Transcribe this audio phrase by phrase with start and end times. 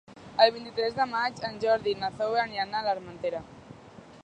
[0.45, 3.47] El vint-i-tres de maig en Jordi i na Zoè aniran a l'Armentera.